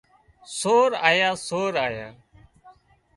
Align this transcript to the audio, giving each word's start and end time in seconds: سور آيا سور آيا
سور 0.57 0.89
آيا 1.09 1.29
سور 1.47 1.73
آيا 1.87 2.07